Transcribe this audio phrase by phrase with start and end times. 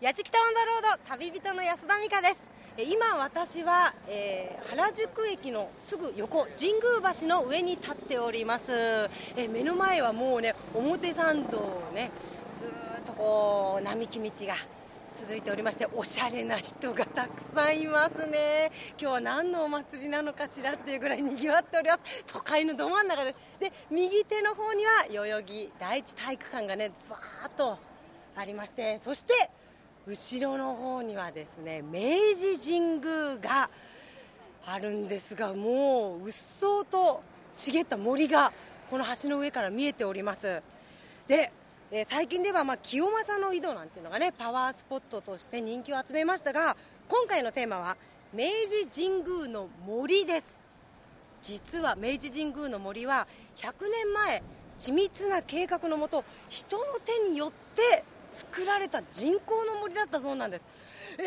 [0.00, 2.40] やちきたオンザロード旅人の安田美香です。
[2.78, 8.72] え今私は、えー原宿駅のすぐ横神宮橋の上に立っております。
[9.36, 12.10] え目の前はもうね表参道ね
[12.56, 12.64] ず
[13.02, 14.54] っとこう並木道が
[15.16, 18.72] 続いておりましておしゃれな人がたくさんいますね。
[18.98, 22.24] 今日は何のお祭りなのかしらっていうぐらいにぎわっております。
[22.24, 27.78] 都会のど真ん中でで右手の方には代々木第一体育館がねずわーっと
[28.34, 29.50] ありましてそして
[30.06, 32.00] 後ろの方にはですね明
[32.34, 33.70] 治神宮が
[34.66, 37.22] あるんですがもううっそうと
[37.52, 38.52] 茂った森が
[38.90, 40.62] この橋の上から見えております。
[41.28, 41.52] で、
[41.90, 46.76] えー最近ではまあ清正の井戸なんていうのがねパワースポットとして人気を集めましたが
[47.08, 47.96] 今回のテーマは
[48.32, 50.58] 明治神宮の森です。
[51.42, 54.42] 実は明治神宮の森は100年前
[54.78, 60.66] 緻密な計画のもと人の手によって作られた人工の森だったそうなんです。
[61.18, 61.26] ええ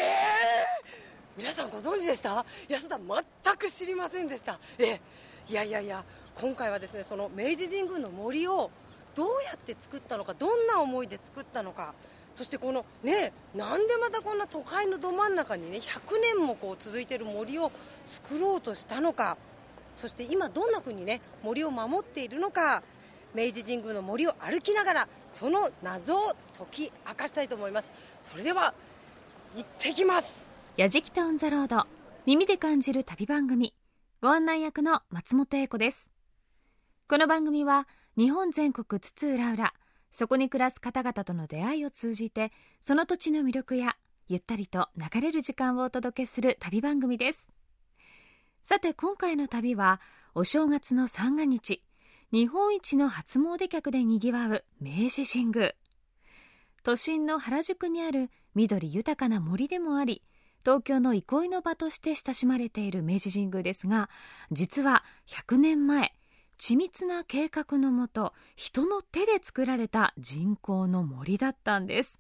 [1.38, 2.46] 皆さんご存知でした？
[2.70, 4.60] 安田全く知りませんでした。
[4.78, 5.02] ええ
[5.50, 6.04] いやいやいや
[6.36, 8.72] 今回はですねその明治神宮の森を
[9.16, 11.94] どうやって作ったのかどんな思いで作ったのか
[12.34, 17.72] そしてこのねなんでまたこんな都会のど真ん中にね100年もこう続いている森を
[18.08, 19.38] 作ろうとしたのか
[19.96, 22.82] そして今どんな風にね森を守っているのか
[23.34, 26.20] 明治神宮の森を歩きながらその謎を
[26.72, 27.92] 解き明かしたいと思います。
[28.22, 28.74] それでは
[29.56, 30.50] 行ってきます。
[30.78, 31.88] やじきたオンザロード
[32.26, 33.74] 耳で感じる旅番組。
[34.22, 36.12] ご案内役の松本英子です。
[37.10, 39.74] この番組は日本全国津々浦々
[40.12, 47.52] そこに暮らす方々との出会いを通じてその土地の魅力やゆったりと流れる時間をお届けする旅番組です。
[48.64, 50.00] さて今回の旅は
[50.36, 51.84] お正月の三が日。
[52.34, 55.76] 日本一の初詣客でにぎわう明治神宮。
[56.82, 60.24] 都心の原宿にある緑豊かな森でもあり
[60.62, 64.10] 東京の憩いの場として親しまれている明治神宮ですが
[64.52, 66.12] 実は100年前
[66.60, 72.20] 緻密な計画のもと人の手で作られた人工の森だったんです。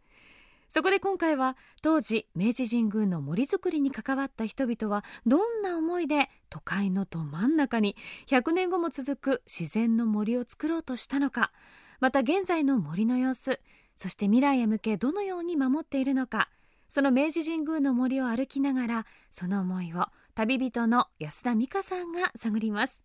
[0.73, 7.95] そこで今回は当時明治神宮の森づくりに関わった人々はどんな思いで都会のど真ん中に
[8.25, 11.51] 100年後も続く自然の森を作ろうとしたのか
[12.00, 13.59] また現在の森の様子
[13.95, 16.50] そして未来へ向けどのように守っているのか
[16.89, 23.03] その明治神宮の森を歩きながらその思いを旅人の安田美香さんが探ります。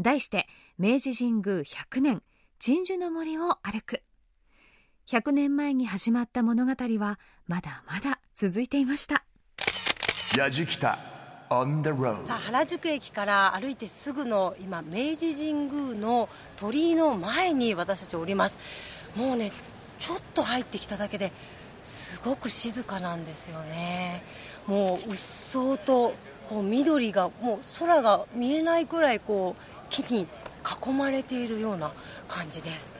[0.00, 0.46] 題して
[0.78, 2.22] 明治神宮100年
[2.58, 4.00] 鎮守の森を歩く。
[5.06, 9.22] 100年前に始まった物語はまだまだ続いていました。
[10.36, 10.98] やじきた
[11.50, 18.58] on the road さあ原宿駅から歩いてすぐの今明治神宮の鳥居の前に私たちおります。
[19.14, 19.52] もうね
[19.98, 21.32] ちょっと入ってきただけで
[21.84, 24.24] すごく静かなんですよね。
[24.66, 26.14] もううっそうと
[26.48, 30.26] こう緑がもう空が見えないくらいこう木に
[30.64, 31.92] 囲まれているような
[32.26, 32.94] 感じです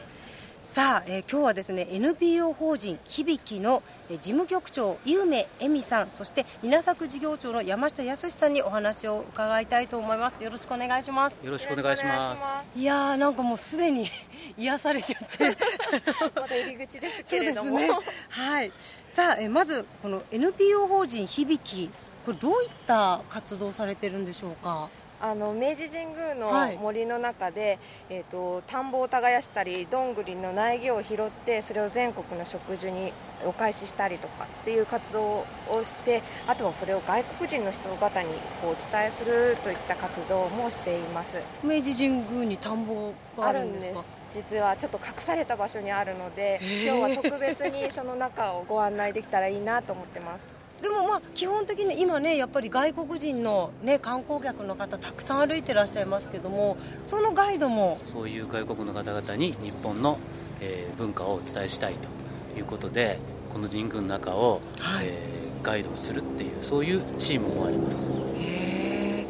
[0.75, 3.81] さあ、えー今日はですね NPO 法人響の
[4.11, 10.43] えー事務局長井梅恵美さんそして稲作事業長の山下康さんにお話を伺いたいと思います。
[10.43, 11.37] よろしくお願いします。
[11.45, 12.67] よろしくお願いします。
[12.75, 14.09] いやーなんかもうすでに
[14.59, 15.57] 癒されちゃって。
[16.35, 17.91] まだ入り口ですそけれども、ね。
[18.31, 18.73] はい。
[19.09, 21.89] さあえーまずこの NPO 法人響
[22.27, 24.89] これどういった活動をされてるんでしょうか？
[25.25, 26.75] あの明治神宮はい。
[26.77, 27.79] の森の中で、
[28.11, 33.11] えー、と田んぼを耕したりどんぐりの苗木を拾ってそれを全国の植樹に
[33.47, 35.47] お返ししたりとかっていう活動を
[35.83, 38.29] してあとはそれを外国人の人方に
[38.61, 41.39] こうお伝えするといった活動もしています。
[41.63, 44.05] 明治神宮に田んぼがあるんですか？
[44.31, 60.19] 実はちょっと隠された場所にあるので今日は特別にその中をご案内できたらいいなと思ってますでもまあ基本的に今ねやっぱり外国人のね観光客の方たくさん歩いてらっしゃいますけどもそのガイドもそういう外国の方々に日本の、
[60.61, 63.19] えー文化をお伝えしたいということで
[63.53, 65.07] この神宮の中を、はい。
[65.07, 68.11] えーガイドをするっていうそういうチームもあります。
[68.37, 69.27] へえ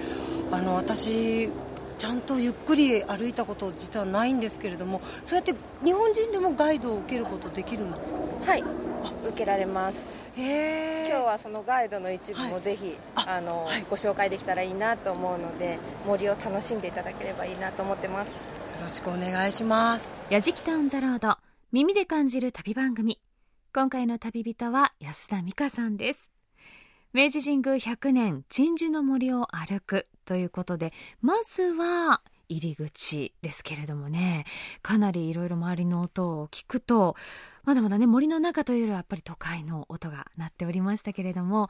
[0.50, 1.48] あの私
[1.96, 8.18] ちゃんとゆっくり歩いたこと実はないんですけれどもそうやって日本人でもガイドを受けることできるんですか？
[8.50, 8.64] はい
[9.28, 10.04] 受けられます。
[10.36, 12.50] 今日はそのガイドの一部はい。
[12.50, 13.84] もぜひ、ああのはい。
[13.88, 18.28] ご紹介できたらいいなと思うので森を楽しんでいただければいいなと思ってます。
[18.28, 18.34] よ
[18.82, 20.10] ろしくお願いします。
[20.30, 21.36] やじきたオンザロード
[21.72, 23.20] 耳で感じる旅番組。
[23.72, 26.30] 今回の旅人は安田美香さんです。
[27.12, 34.44] 明治神宮100年鎮守の森を歩くということでまずは入り口ですけれどもね。
[34.82, 37.16] かなりいろいろ周りの音を聞くと
[37.64, 41.68] まだまだね森の中というよりはやっぱり都会の音が鳴っておりましたけれども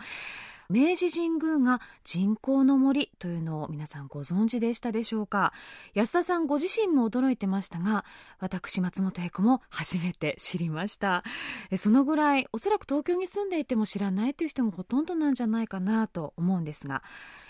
[0.71, 5.53] 明治神宮が人工の森というのを皆さんご存知でしたでしょうか？
[5.93, 8.07] 安田さんご自身も驚いてましたが
[8.41, 11.23] 私松本英子も初めて知りました。
[11.77, 17.03] そのぐらいおそらく東京に住んでいても知らないという人がほとんどなんじゃないかなと思うんですが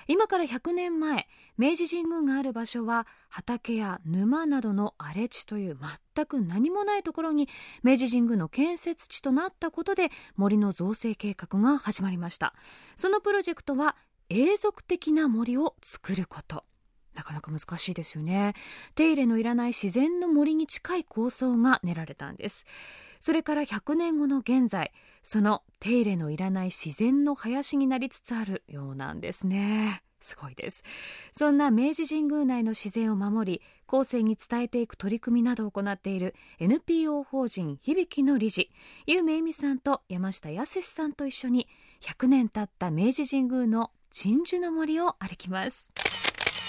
[0.09, 5.77] 今から100年前明治神宮がある場所は畑や沼などの荒れ地という
[6.15, 7.49] 全く何もないところに
[7.83, 12.55] 明治神宮の建設地となったことで森の造成計画が始まりました。
[12.95, 13.97] そのプロジェクトは
[14.29, 16.63] 永続的な森を作ること。
[17.17, 18.55] なかなか難しいですよね。
[18.95, 22.65] 手入れのいらない自然の森に近い構想が練られたんです。
[23.19, 24.93] それから100年後の現在
[25.25, 30.05] その手入れのいらない自然の林になりつつあるようなんですね。
[30.25, 30.83] すごいです。
[31.33, 38.71] そんな明治神宮内の自然を守り後世に伝えていく取り組みなどを行っている NPO 法人響の理事
[39.07, 41.69] 有名恵美さんと山下康さんと一緒に
[42.01, 45.93] 100年経った明治神宮の鎮守の森を歩きます。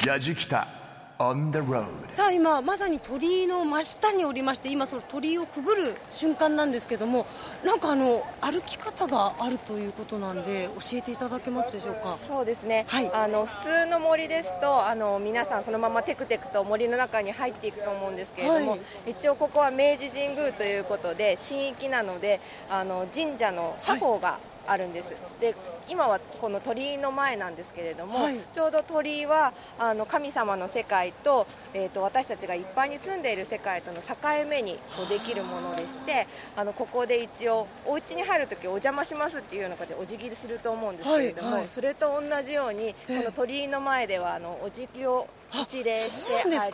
[0.06, 0.85] 矢次北
[1.18, 1.86] た on the road.
[2.08, 7.26] さあ今まさに鳥居の真下におりまして今その鳥居をくぐる瞬間なんですけども
[7.64, 12.18] なんかあの歩き方があるということなんで教えていただけますでしょうか？
[12.28, 13.12] そうですね、はい。
[13.14, 18.82] あの普通の森ですとあの皆さんそのままテクテクと森の中に入っていくと思うんですけれども、はい。
[19.08, 22.40] 一応ここは明治神宮ということで神域なので
[22.70, 25.56] あの神社の作法があるんです、で
[25.88, 28.40] 今はこの鳥居の前なんですけれども、はい。
[28.54, 34.16] ちょうど鳥居はあの神様の世界と,、えー、と私たちが一般に住んでいる世界との境
[34.50, 41.70] 目にこうできるものでしてあのここで一応お家に入るときお邪魔しますっていうような形でお辞儀すると思うんですけれども、はいはい。
[41.70, 43.14] それと同じようにこえ。
[43.22, 46.72] えの鳥居の前ではあのお辞儀を一礼してります。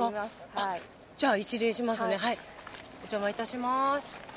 [0.55, 0.81] はい。
[1.17, 2.15] じゃあ一礼しますね。
[2.15, 2.37] は、はいい。
[2.37, 4.30] お邪魔いたします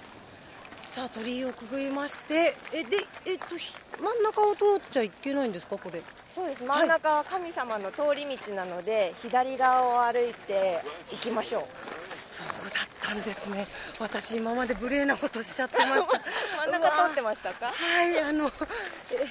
[0.95, 6.03] さあ鳥居をくぐりましてえでえっとひ真ん中を通っちゃいけないんですかこれ？
[6.31, 6.63] そうです。
[6.65, 10.81] 真ん中は神様の通り道なので、左側を歩いて
[11.13, 11.63] 行きましょう。
[12.01, 13.65] そうだったんですね。
[14.01, 16.21] 私今まで無礼なことしちゃってました。
[16.67, 17.67] 真ん中通ってましたか？
[17.73, 18.51] はいあの、
[19.13, 19.27] え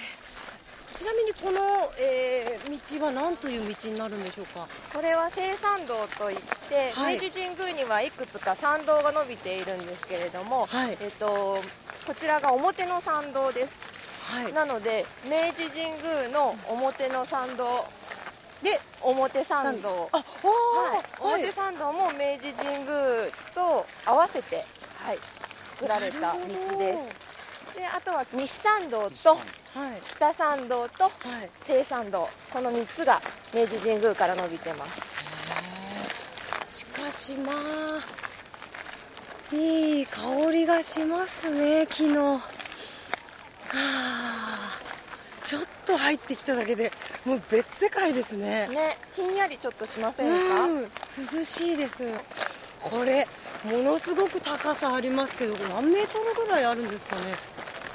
[0.95, 1.59] ちなみにこの、
[1.99, 2.63] えー
[2.99, 4.67] 道は何という道になるんでしょうか？
[4.93, 7.15] これは聖参道といって、はい。
[7.15, 10.97] 明治神宮にはいくつか参道が伸びているんですけれども、はい。
[10.99, 11.59] えっと、
[12.07, 13.73] こちらが表の参道です。
[14.23, 14.53] はい。
[14.53, 17.85] なので明治神宮の表の参道。
[18.61, 20.09] で表参道。
[20.11, 20.23] あは
[20.97, 22.87] い、表参道も明治神宮
[23.53, 24.63] と合わせて、
[24.99, 25.19] はい、
[25.71, 27.75] 作られた道です。
[27.75, 29.39] であとは西参道とはい
[30.07, 31.49] 北参道とはい。
[31.65, 33.19] 西参道この3つが
[33.53, 35.01] 明治神宮から伸びてます。
[36.79, 37.55] しかしまあ
[39.55, 40.21] いい香
[40.51, 42.41] りがしますね木のは
[43.73, 44.79] あ。
[45.45, 46.91] ちょっと入ってきただけで
[47.25, 48.67] もう別世界ですね。
[48.67, 50.81] ねひんやりちょっとしませんか、うん。
[50.83, 50.89] 涼
[51.43, 52.03] しいです。
[52.79, 53.27] これ
[53.63, 57.33] ものすごく高さありますけど何メートルぐらいあるんですかね？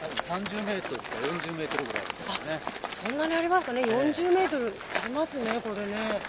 [0.06, 2.60] 30メートルか40メートルぐらいですね。
[3.08, 4.72] そんなにありますかね、え40メートル
[5.04, 6.20] ありますねこれね。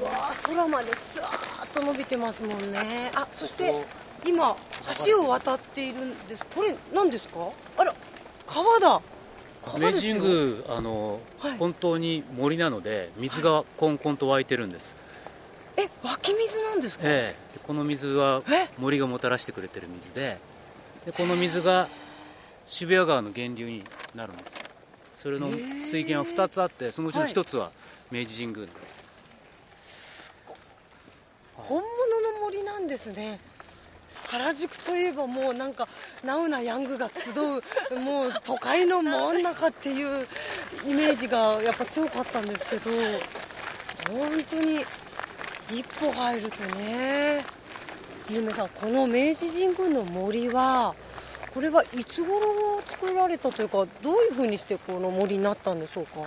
[0.00, 3.10] うわあ空までスワーッと伸びてますもんね。
[3.14, 3.84] あそして
[4.26, 4.56] 今
[5.06, 6.46] 橋を渡っているんです。
[6.54, 7.48] これ何ですか？
[7.78, 7.94] あら
[8.46, 9.00] 川だ。
[9.64, 11.58] 川明治神宮あの、はい。
[11.58, 14.94] 本当に森なので水がコンコンと湧いてるんです、
[15.76, 17.04] え湧き水なんですか？
[17.06, 17.58] ええ。
[17.58, 18.68] でこの水はえ？
[18.78, 20.38] 森がもたらしてくれてる水で
[21.04, 21.88] でこの水が
[22.68, 23.82] 渋谷川の源流に
[24.14, 24.54] なるんです。
[25.16, 27.72] それの水源は2つあってそのうちの1つは
[28.10, 28.88] 明治神宮なんで
[29.76, 30.32] す、
[31.56, 33.40] 本物の森なんですね。
[34.26, 35.88] 原宿といえばもうなんか
[36.22, 40.26] ナウなヤングが集うもう都会の真ん中っていう
[40.86, 42.90] イメージがやっぱ強かったんですけど
[44.10, 44.80] 本当に
[45.70, 47.44] 一歩入るとね
[48.30, 50.94] ゆめさんこの明治神宮の森は
[51.54, 56.20] これはいつ頃作られたというかどういうふうにしてこの森になったんでしょうか？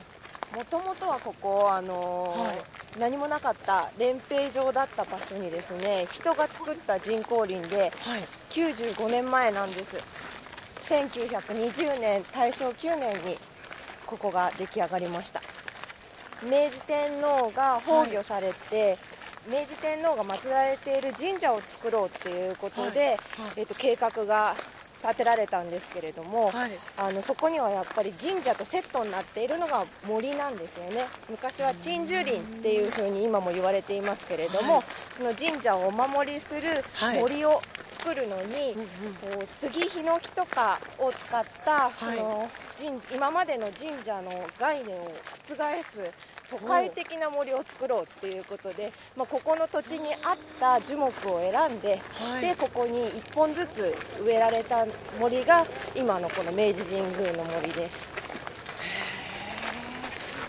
[0.55, 2.61] もともとはここ、あのーはい。
[2.99, 8.21] 何もなかった練兵場だった場所にですね人が作った人工林ではい。
[8.49, 9.95] 95年前なんです。
[10.89, 13.37] 1920年大正9年に
[14.05, 15.41] ここが出来上がりました。
[16.43, 18.97] 明治天皇が崩御されて、
[19.49, 23.07] 明治天皇が祀られている神社を作ろうっていうことで、はい。
[23.07, 23.17] はい。
[23.57, 24.55] えっと計画が
[25.01, 26.71] 立てられたんですけれども、はい。
[26.97, 31.05] あのそこにはやっぱり神社とセットになっているのが森なんですよね。
[31.29, 37.19] 昔は鎮守林っていうふうに今も言われていますけれども、はいその神社をお守りするはい。
[37.19, 42.17] 森を作るのに、うんう杉ヒノキとかを使った、はい。
[42.17, 45.11] その神今までの神社の概念を
[45.47, 45.55] 覆
[45.91, 46.11] す
[46.51, 54.85] 都会的な森を作ろうっていうことで、まあ、ここの土地に合った樹木を選んで、はいでここに1本ずつ植えられた
[55.19, 55.65] 森が
[55.95, 58.11] 今のこの明治神宮の森です。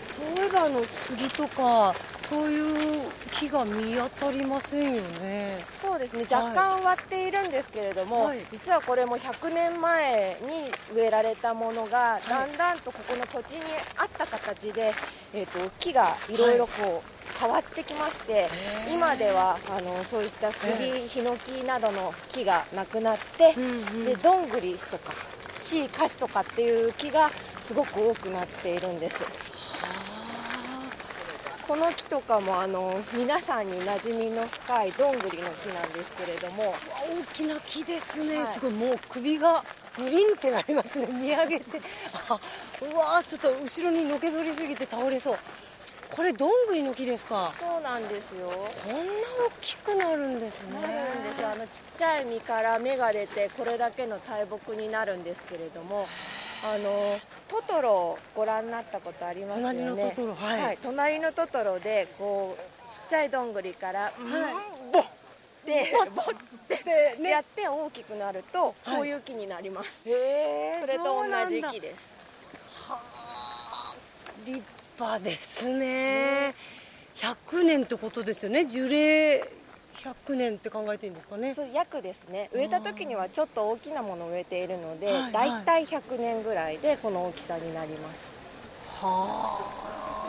[0.09, 1.93] そういえばあの杉とか
[2.29, 3.01] そういう
[3.31, 5.57] 木が見当たりませんよね。
[5.59, 6.25] そうですね。
[6.29, 8.39] 若干割っているんですけれども、はい。
[8.51, 12.29] 実はこれも100年前に植えられたものが、い。
[12.29, 13.61] だんだんとここの土地に
[13.97, 14.93] 合った形で、
[15.33, 18.93] えー、と木がいろいろこう変わってきまして、ー。
[18.93, 24.05] 今ではあのそういった杉、ヒノキなどの木がなくなって、うんうん。
[24.05, 25.13] でどんぐりとか
[25.55, 29.23] シイカシとかっていう木がすごく多くなっているんです。
[31.67, 36.75] この木とかもあの皆さんに馴染みの深いどんぐりの木なんですけれども
[37.27, 38.47] 大きな木ですね、はい。
[38.47, 39.63] すごいもう首が
[39.97, 41.07] グリンってなりますね。
[41.07, 41.81] 見上げて。
[42.29, 42.39] あ
[42.81, 45.37] うわーちょっと後ろにのけぞりすぎて倒れそう。
[46.11, 47.51] これどんぐりの木ですか？
[47.59, 48.47] そうなんですよ。
[48.47, 50.79] こんな大きくなるんですね。
[50.79, 51.49] なるんですよ。
[51.49, 56.07] あのちっちゃい実から芽が出てこれだけの大木になるんですけれども
[56.65, 59.83] あのトトロをご覧になったことありますよね。
[59.83, 60.77] 隣のトトロはい。
[60.81, 64.31] 隣のトトロでこうちっちゃいどんぐりから、うん
[64.91, 65.03] ボッ。
[65.03, 65.07] っ
[65.65, 67.29] てボッってね。
[67.29, 68.95] やって大きくなるとはい。
[68.95, 72.13] こういう木になります、へそれと同じ木木です。
[74.45, 74.61] 立
[74.97, 76.55] 派ですね。
[77.17, 78.65] 100年ってことですよね。
[78.65, 79.49] 樹齢
[80.03, 81.53] 100年って考えていいんですかね？
[81.53, 82.49] そう約ですね。
[82.53, 85.31] 植えた時にはちょっと大きなものを植えているので、はいはい。
[85.31, 88.33] だいたい100年ぐらいでこの大きさになります。
[89.01, 89.59] は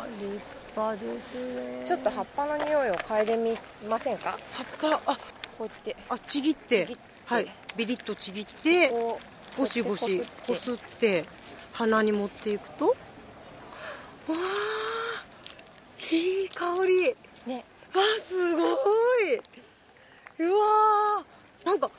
[0.02, 0.40] あ立
[0.76, 1.84] 派ですね。
[1.84, 4.38] ちょっと葉っぱの匂いを嗅いでみませんか？
[4.52, 5.16] 葉っぱあ
[5.58, 5.96] こうやって。
[6.08, 6.86] あちぎって。
[6.86, 7.02] ちぎって。
[7.24, 7.54] はい。
[7.76, 8.90] ビリッとちぎって
[9.58, 11.24] ゴシゴシここすすっって
[11.72, 12.88] 鼻に持っていくと。
[12.88, 12.94] わ
[14.30, 14.34] あ
[16.14, 17.04] いい香り。
[17.06, 17.16] て
[17.46, 17.64] ね。
[17.94, 18.62] わあすご
[19.20, 19.40] い
[20.38, 21.66] うわー。
[21.66, 21.90] なんか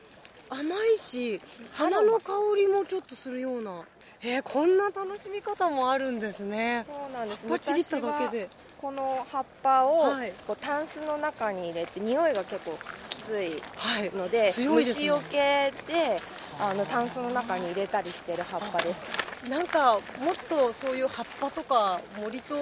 [0.49, 0.63] 甘
[0.95, 1.39] いし
[1.73, 3.81] 花の香りもちょっとするような。
[4.21, 6.85] えー、こんな楽しみ方もあるんですね。
[6.87, 7.47] そうなんです。
[7.47, 8.49] 葉っぱちぎっただけで。
[8.81, 10.31] この葉っぱをはい。
[10.47, 12.77] こうタンスの中に入れて匂いが結構
[13.09, 14.11] きついはい。
[14.11, 15.05] ので強いですね。
[15.05, 16.21] 虫よけで
[16.59, 19.49] あのタンスの中に入れたりしてる葉っぱです。
[19.49, 20.01] なんかもっ
[20.49, 22.55] とそういう葉っぱとか森と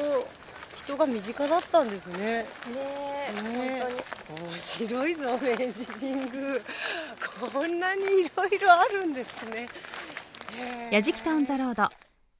[0.76, 2.18] 人が身近だったんですね。
[2.18, 2.46] ね
[3.30, 6.62] えね本当に面白いぞ明治神宮。
[7.52, 9.68] こんなにいろいろあるんですね。
[10.92, 11.90] やじきたオンザロード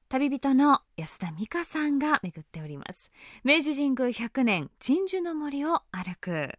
[0.08, 3.10] 旅人の安田美香さんが巡っております。
[3.42, 6.54] 明治神宮100年鎮守の森を歩く。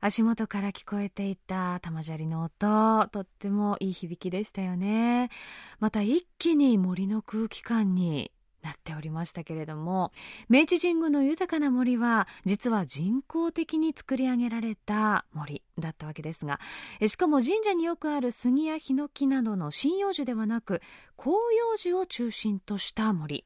[0.00, 5.28] 足元から聞こえていた玉砂利の音とってもいい響きでしたよね。
[5.78, 10.12] また一気に森の空気感になっておりましたけれども
[10.48, 16.60] 明治神宮の豊かな森は実は人工的に作り上げられた森だったわけですが
[17.06, 20.80] しかも神社によくある杉やヒノキなどの針葉樹ではなく
[21.20, 23.44] 広葉樹を中心とした森。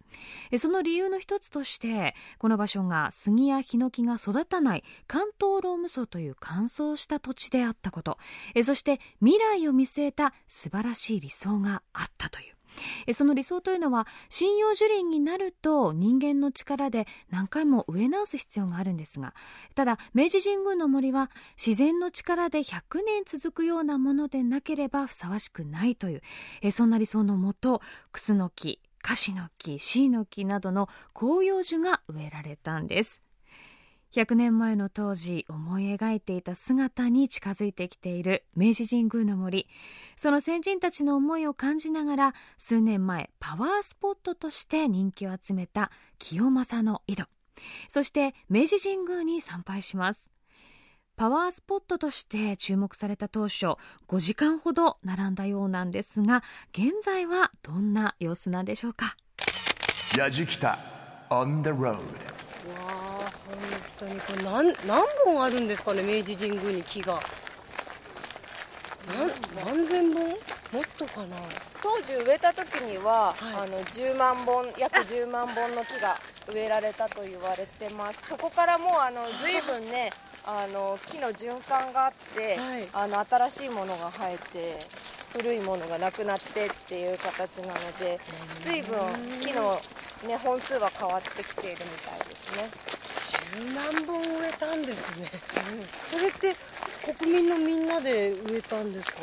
[0.59, 8.19] その理由の一つとしてこの場所が杉やヒノキが育たない関東ローム層という乾燥した土地であったこと。
[8.63, 12.54] そして未来を見据えた素晴らしい理想があったという。
[13.13, 19.35] その理想というのは針葉樹林になると人間の力で何回も植え直す必要があるんですが
[19.75, 26.21] ただ明治神宮の森は自然の力で100年続くようなものでなければふさわしくないとい
[26.63, 27.81] うそんな理想のもと
[28.13, 33.23] クスノキカシの木シイの木などの広葉樹が植えられたんです。
[34.15, 39.67] 100年前の当時思い描いていた姿に近づいてきている明治神宮の森。
[40.17, 45.91] その先人たちの思いを感じながら数年前パワースポットとして人気を集めた
[46.21, 47.25] 清正の井戸。
[47.89, 50.31] そして明治神宮に参拝します。
[51.17, 53.67] パワースポットとして注目された当初
[54.07, 59.17] 5時間ほど並んだようなんですが現在はどんな様子なんでしょうか？
[60.17, 60.79] やじきた
[61.31, 61.99] on the road.
[64.09, 64.21] 当に。
[64.21, 67.21] これ何何本あるんですかね明治神宮に木が。
[69.07, 70.23] 何何千本？
[70.25, 70.37] もっ
[70.99, 71.37] とかな？
[71.83, 73.65] 当時植えた時には、はい。
[73.65, 76.17] あの10万本約10万本の木が
[76.53, 78.19] 植えられたと言われてます。
[78.29, 80.11] そこからもうあの随分ね
[80.47, 82.89] あの木の循環があって、はい。
[82.93, 84.79] あの新しいものが生えて
[85.35, 88.21] 古いものがなくなってっていう形なので
[88.63, 89.01] 随分
[89.41, 89.81] 木の、
[90.29, 92.71] ね、本数は変わってきているみたいですね
[93.35, 95.31] 10万本植えたんですね、
[96.11, 96.55] それって
[97.17, 99.21] 国民のみんなで植えたんですか？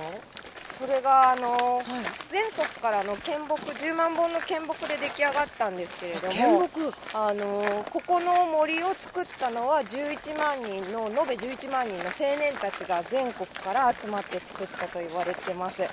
[0.80, 1.84] それがあの、はい。
[2.32, 6.70] 全国からの献木10万本の献木で出来上がったんですけれども
[7.14, 15.84] あのここの森を作ったのは11万人の延べ11万人の青年たちが全国から集まって作ったと言われてます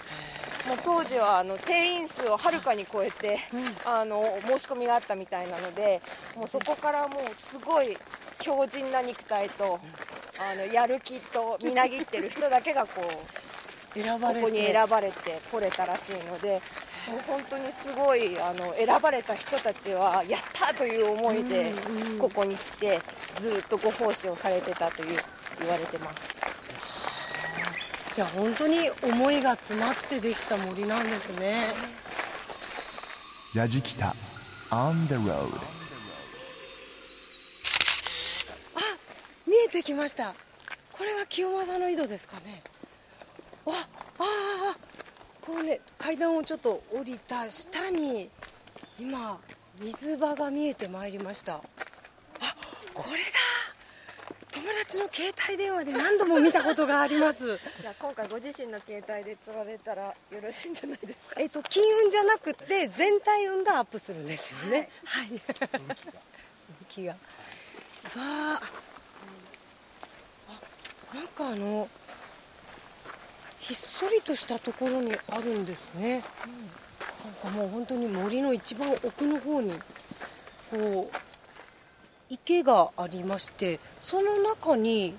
[0.68, 3.38] もう当時はあの定員数をはるかに超えて、
[3.84, 6.00] あの申し込みがあったみたいなので
[6.37, 7.96] もうそこからもうすごい
[8.38, 9.80] 強靭な肉体と
[10.38, 14.40] あのやる気とみなぎってる人だけがこう選ばれて。
[14.40, 16.60] ここに選ばれてこれたらしいので
[17.10, 21.72] もう本当にすごいあの選ばれた人たちはやったという思いで
[22.18, 23.00] ここに来て
[23.40, 25.18] ずっとご奉仕をされてたという
[25.60, 26.37] 言われてます
[28.18, 31.72] じゃあ本当に思いが詰まってできた森なんですね。
[33.54, 34.12] やじきた。
[34.72, 35.46] On the road
[39.46, 40.34] 見えてきました。
[40.90, 42.60] これが清正の井戸ですかね。
[43.64, 44.26] あああ
[44.75, 44.76] あ。
[45.40, 48.28] こうね階段をちょっと降りた下に
[48.98, 49.38] 今
[49.80, 51.54] 水場が見えてまいりました。
[51.54, 51.62] あ
[52.92, 53.26] これだ
[54.88, 57.59] 友達の携帯電話で何度も見たことがあります。
[57.80, 61.40] じゃあ今回ご自身の携帯で釣られたらよろしいんじゃないですか？
[61.40, 64.90] えっと金運じゃなくて全体運がアップするんですよね。
[65.04, 65.28] はい。
[65.30, 65.38] 運
[66.88, 67.12] 気が。
[67.12, 67.18] わ。
[68.16, 68.61] あ
[70.49, 71.88] あなんかあの
[73.61, 76.23] ひっそりとしたところにあるんですね、
[77.25, 79.78] なんかもう本当に森の一番奥の方に
[80.71, 81.27] こう
[82.30, 85.14] 池がありましてその中に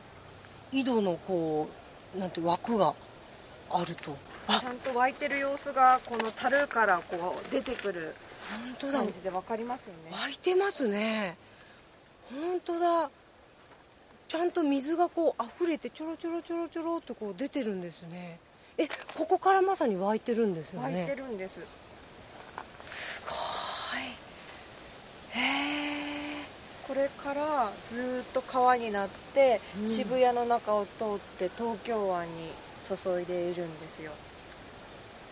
[0.71, 1.69] 井戸のこ
[2.15, 2.93] うなんて枠が
[3.71, 4.15] あると。
[4.47, 4.59] あ。
[4.59, 8.15] ちゃんと湧いてる様子がこの樽からこう出てくる
[8.91, 10.11] 感じで分かりますよね。
[10.11, 11.37] 湧いてますね。
[12.31, 13.09] 本当だ。
[14.27, 18.39] ちゃんと水がこう溢れてちょろちょろちょろちょろっとこう出てるんですね。
[18.77, 21.59] えここからまさに湧いてるんですよ湧いてねるんです。
[22.81, 23.39] すごい。
[25.39, 25.88] へえ
[26.89, 29.85] これからずっと川になって、うん。
[29.85, 32.49] 渋谷の中を通って東京湾に
[32.83, 34.11] 注いでいるんですよ。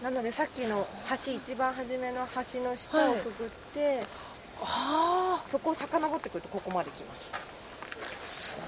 [0.04, 0.86] なのでさっきの
[1.26, 4.04] 橋一番初めの橋の下をくぐって、
[4.62, 5.50] ああ。
[5.50, 7.32] そこを遡ってくるとここまで来ます。
[8.54, 8.62] そ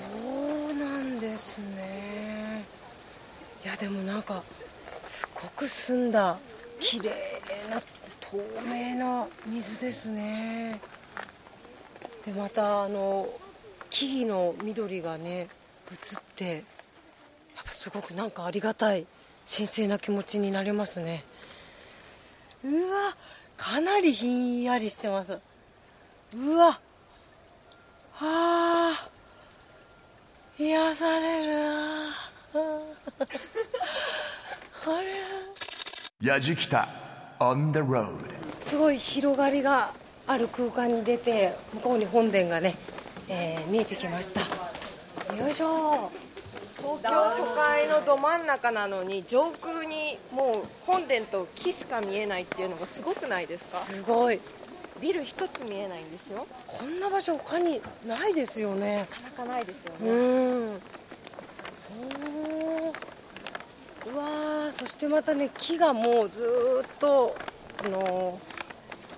[0.72, 2.66] うなんですね。
[3.64, 4.42] いやでもなんか
[5.04, 6.40] すごく澄んだ
[6.80, 7.12] 綺麗
[7.70, 7.80] な
[8.20, 10.80] 透明な水ですね
[12.34, 13.28] でまたあの
[13.90, 15.48] 木々の緑がね
[15.92, 16.64] 映ってやっ
[17.66, 19.08] ぱすごくなんかありがたい
[19.52, 21.24] 神聖な気持ちになりますね。
[22.64, 23.16] うわ
[23.58, 25.40] かなりひんやりしてます。
[26.36, 26.80] うわ
[28.14, 29.10] はあ
[30.60, 31.54] 癒される。
[34.86, 36.88] あれやじきた
[37.40, 38.18] On the road.
[38.66, 39.94] すごい広がりが
[40.30, 42.76] ある空間に出て向こうに本殿がね、
[43.30, 44.42] えー見えてきました。
[45.36, 46.12] よいしょ。
[46.78, 53.80] 東京都会のど真ん中なのに上空にもう本殿と木しか見えないっていうのがすごくないですか？
[53.80, 54.40] すごい。
[55.02, 56.46] ビル一つ見えないんですよ。
[56.68, 59.00] こんな場所他にないですよね。
[59.00, 60.14] なかなかないですようね、ん。
[60.14, 62.94] おー。
[64.14, 64.74] うわー。
[64.74, 67.36] そしてまたね木がもうずーっと
[67.84, 68.40] あの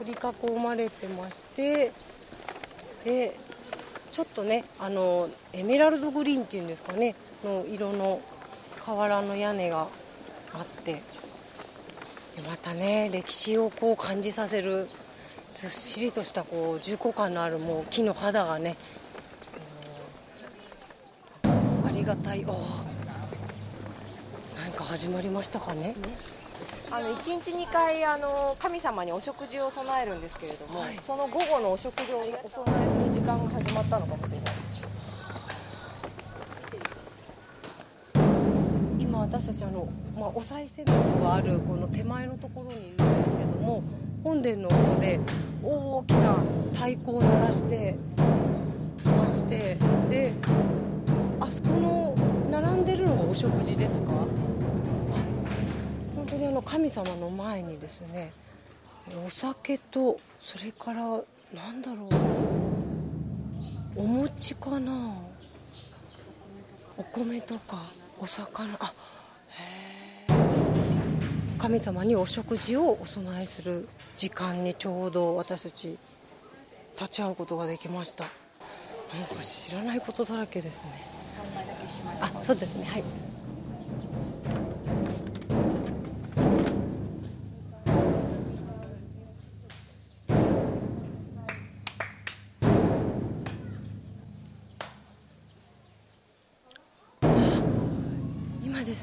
[0.02, 1.92] 取り囲まれてまして
[3.06, 3.38] で
[4.12, 8.20] ちょっとねあのエメラルドグリーンっていうんですかねの色の
[8.84, 9.88] 瓦の屋根が
[10.54, 11.02] あってで
[12.48, 14.88] またね歴史をこう感じさせる
[15.54, 18.78] ずっしりとしたこう重厚感のあるもう木の肌がね
[21.44, 22.44] ありがたい。
[22.46, 22.58] おー
[24.64, 25.94] 何か始まりましたかね。
[26.92, 30.98] あの1日2回あの神様にお食事を備えるんですけれども、はい。
[31.02, 34.54] その午後のお食事をお供えする時間が始まったのかもしれない。
[39.00, 43.84] 今私たちあの、まあ、お賽銭箱があるこの手前のところにいるんですけども
[44.24, 45.20] 本殿の方で
[45.64, 46.36] 大きな
[46.74, 47.96] 太鼓を鳴らして
[49.06, 49.78] まして
[50.10, 50.34] で
[51.40, 52.16] あそこの
[52.52, 54.12] 並んでるのがお食事ですか？
[56.32, 58.32] 当にあの神様の前にですね
[59.26, 61.02] お酒とそれから
[61.54, 62.08] なんだろ
[63.96, 65.14] うお餅かな
[66.98, 67.82] お米とか
[68.20, 68.94] お魚あ
[69.50, 75.98] へえ神様にお食事をお供えする時間にちょうど私たち
[76.98, 78.24] 立ち会うことができました。
[78.24, 80.88] なんか知らないことだらけですね。
[82.22, 82.86] あそうですね。
[82.86, 83.31] はい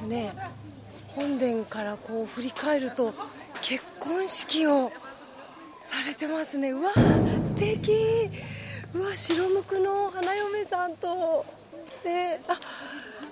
[0.09, 0.35] ね
[1.15, 3.13] 本殿からこう振り返ると
[3.61, 4.91] 結婚式を
[5.85, 6.71] されてますね。
[6.71, 8.31] うわ素敵。
[8.95, 11.45] うわ白むくの花嫁さんと。
[12.05, 12.59] であ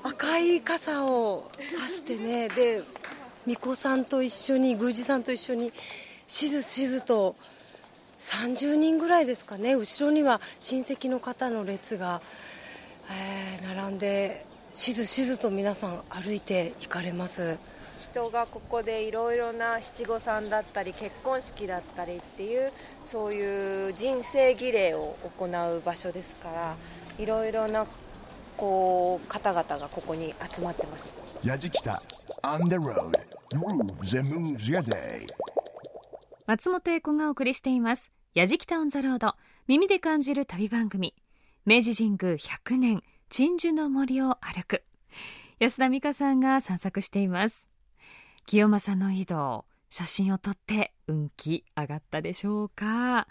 [0.03, 2.49] 赤い傘をさしてね。
[2.49, 2.83] で
[3.45, 5.73] 巫女さんと一緒に宮司さんと一緒に
[6.27, 7.37] しずしずと
[8.19, 9.75] 30人ぐらいですかね。
[9.75, 12.21] 後ろには親戚の方の列が、
[13.11, 14.45] えー並んで
[14.77, 17.57] しずしずと皆さん歩いて行かれます。
[18.13, 22.71] 人がここでいろいろな七五三だったり結婚式だったりっていう
[23.03, 26.77] そういう人生儀礼を行う場所ですから
[27.19, 27.87] いろいろな
[28.59, 31.05] こう方々がここに集まってます。
[31.43, 32.03] やじきた。
[32.43, 33.13] On the road.
[33.55, 35.27] Grooves and moves your day.
[36.47, 39.37] 松本英子がお送りしています「やじきた on the road」
[39.69, 41.15] 耳で感じる旅番組。
[41.65, 44.85] 明治神宮100年鎮守の森を歩く。
[45.59, 47.69] 安田美香さんが散策しています。
[48.47, 53.27] 清正の井戸写真を撮って運気上がったでしょうか。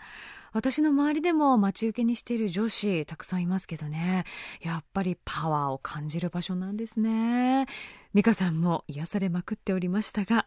[0.51, 4.25] 私の周りでも待ち受けにしている女子たくさんいますけどね。
[4.61, 7.65] やっぱりパワーを感じる場所なんですね。
[8.13, 10.45] 美香さんも癒されまくっておりましたが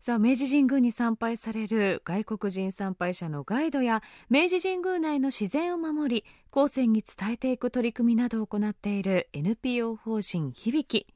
[0.00, 11.06] さあ明治神宮に参拝される外国人参拝者のガイドや明治神宮内の自然を守り後世に伝えていく取り組みなどを行っている NPO 法人響。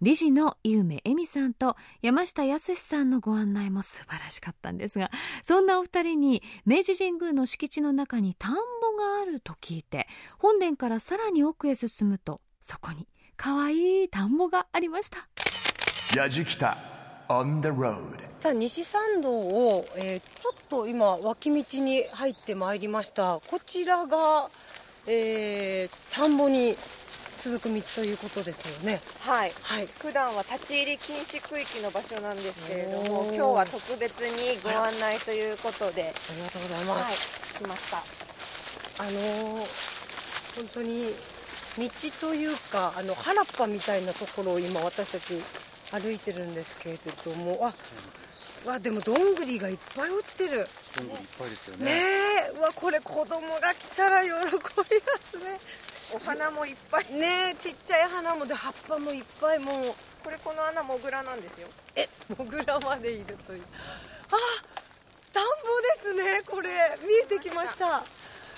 [0.00, 5.12] 理事の井梅恵美さんと山下康さんのご案内も素晴らしかったんですが
[5.44, 8.58] そんなお二人に明治神宮の敷地の中に田んぼ
[8.98, 15.28] があると聞いて本殿からさらに奥へ進むとそこに可愛いい田んぼがありました。
[16.16, 16.91] やじきた。
[17.32, 18.02] On the road.
[18.40, 23.40] さあ西参道を、えーちょっと今脇道に入ってまいりました。
[23.48, 24.48] こちらが、
[25.06, 26.74] えー田んぼに
[27.38, 29.00] 続く道ということですよね。
[29.20, 29.52] はい。
[29.62, 29.86] はい。
[29.98, 37.04] 普段は立ち入り禁止区域の場所なんですけれども今日は特別にご案内ということでありがとうございまはい。
[37.14, 37.96] す、来ました。
[37.98, 39.92] あのー
[40.56, 41.06] 本当に
[41.78, 45.40] 道というかあの原っぱみたいなところを今私たち
[45.92, 47.74] 歩いてるんですけれどもあ
[48.68, 50.66] わでもどんぐりがいっぱい落ちてる。
[50.96, 51.84] どんぐりいっぱいですよね。
[51.84, 52.02] ね
[52.54, 52.58] え。
[52.58, 54.48] うわこれ子供が来たら喜びま
[55.18, 55.58] すね。
[56.14, 57.12] お花もいっぱい。
[57.12, 61.68] ねえちっちゃい花もで葉っぱもいっぱいもうこれこの穴モグラなんですよ。
[61.96, 63.62] えモグラまでいるという。
[64.30, 64.36] あ
[65.32, 65.50] 田んぼ
[65.80, 66.70] ですねこれ。
[67.06, 68.04] 見えてきました。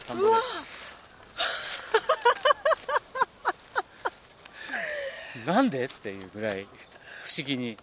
[0.06, 0.94] 田んぼです。
[5.46, 5.84] なんで？
[5.84, 6.66] っていうぐらい
[7.24, 7.78] 不思議に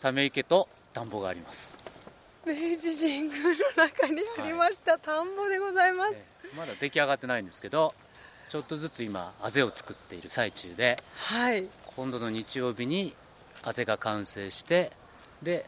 [0.00, 1.76] ため池と田んぼがあります、
[2.46, 6.12] 明治神宮の中にありました、田んぼでございます。
[6.14, 6.24] え
[6.54, 6.56] え。
[6.56, 7.94] まだ出来上がってないんですけど
[8.48, 11.68] ちょっとずつ今あぜを作っている最中ではい。
[11.96, 13.12] 今度の日曜日に
[13.64, 14.92] あぜが完成して
[15.42, 15.66] で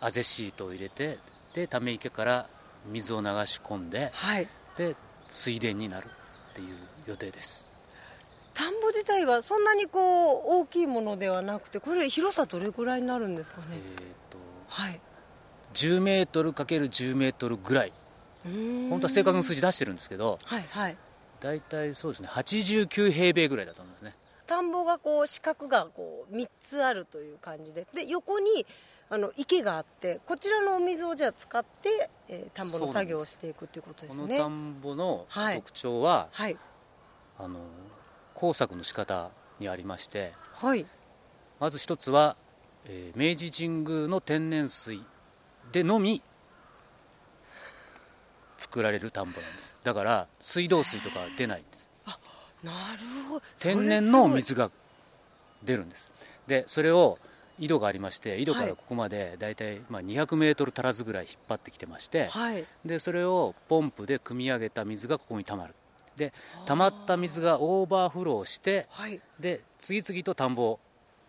[0.00, 1.18] あぜシートを入れて
[1.52, 2.46] でため池から
[2.86, 4.48] 水を流し込んではい。
[4.78, 4.94] で
[5.28, 7.66] 水田になるっていう予定です
[8.54, 13.82] 田んぼ自体はそんなにこう大きいものではなくてこれ広さどれぐらいになるんですかね、えっ、
[14.30, 14.38] と
[14.68, 15.00] はい。
[15.74, 17.92] 10メートル ×10 メートルぐらい。
[18.44, 20.96] 本本当は正確な数字出してるんですけどはいはい。
[21.40, 22.28] 大体そうですね。
[22.30, 24.14] 89平米ぐらいだと思いますね。
[24.46, 27.86] 田んぼがこう四角がこう3つあるという感じで。
[27.92, 28.66] で横に
[29.10, 34.20] あの池があってこちらのお水をじゃあ使って、えー田んぼの作業をしていくということでこす。
[34.22, 35.56] ねの田んぼのはい。
[35.56, 36.56] 特徴は、はい。
[37.38, 37.58] あの
[38.34, 40.84] 工作の仕方にありましてはい。
[41.60, 42.36] まず一つは、
[42.86, 45.00] えー明治神宮の天然水
[45.72, 46.20] でのみ
[48.58, 49.76] 作られる田んぼなんです。
[49.84, 51.90] だから水道水とかは出ないんです。
[52.62, 53.42] なるほど。
[53.58, 54.70] 天然の水が
[55.62, 56.12] 出るんです。
[56.46, 57.18] でそれを
[57.58, 58.68] 井戸がありまして井戸かはい。
[58.70, 62.64] らここまで大体まあ200メートル足らずぐらい引っ張ってきてまして、はい。
[62.84, 65.74] でそれをポンプで汲み上げた水がここに溜まる
[66.16, 66.32] で
[66.66, 69.20] 溜まった水がオーバーフローしてはい。
[69.38, 70.80] で次々と田んぼを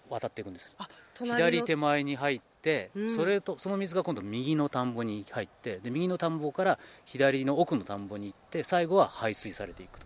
[0.09, 0.75] 渡っていくんです。
[1.19, 3.15] 左手前に入って、うん。
[3.15, 10.05] それとその水が今度右の田んぼに入ってで右の田んぼから左の奥の田んぼに行って最後は排水されていくと。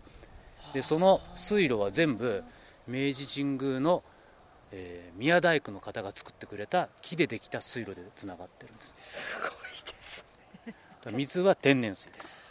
[0.72, 2.44] でその水路は全部
[2.86, 4.02] 明治神宮の、
[4.72, 8.94] えー宮大工の方が作ってくれた木でできた水路でつながってるんです。
[8.96, 9.50] すごい
[9.84, 10.24] です
[10.66, 12.46] だから水は天然水です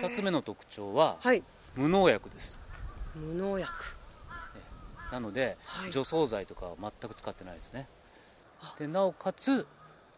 [0.00, 1.42] 2つ目の特徴ははい。
[1.76, 2.60] 無農薬です。
[3.14, 3.72] 無農薬。
[5.12, 5.92] なので、はい。
[5.92, 7.88] 除草剤とかは全く使ってないですね。
[8.78, 9.66] でなおかつ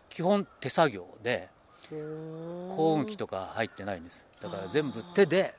[0.08, 1.48] 基本手作業で
[1.90, 4.26] 耕運機とか入ってないんです。
[4.40, 5.54] だから全部手で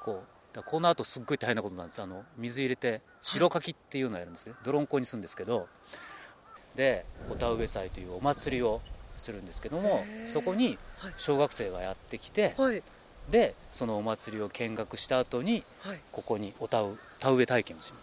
[0.00, 2.02] こうだこの後すっごい大変なことなんです。
[2.02, 4.54] あの水入れて白かきっていうのをやるんですね。
[4.64, 5.68] 泥んこにするんですけど
[6.76, 8.80] でお田植え祭というお祭りを
[9.14, 11.14] するんですけどもそこにはい。
[11.16, 12.82] 小学生がやってきてはい
[13.30, 16.00] でそのお祭りを見学した後にはい。
[16.10, 17.96] ここにお田植田植え体験をしに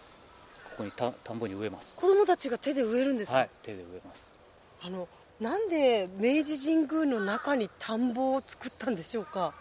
[0.72, 1.96] ここに田田んぼに植えます。
[1.96, 4.34] 子供たちが手で植えるんですか、はい手で植えます。
[4.82, 5.08] あの
[5.40, 9.54] なんで明治神宮の中に田んぼを作ったんでしょうか？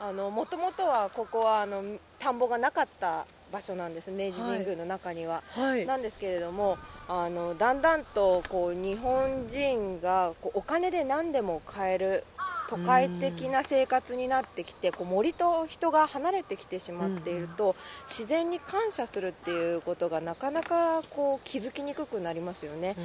[0.00, 1.82] あのもともとはここはあの
[2.18, 5.86] 田んぼがなかった場所なんです明治神宮の中には、はい。
[5.86, 6.76] なんですけれども
[7.08, 12.24] あのだんだんとこう日本人がこうお金で何でも買える
[12.68, 22.96] 都会的な生活になってきてこう森と人が離れてきてしまっていると自然に感謝するっていうことがなかなかこう気づきにくくなりますよね。